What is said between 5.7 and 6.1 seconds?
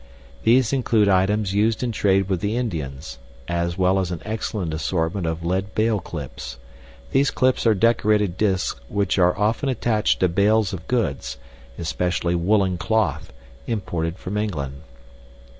bale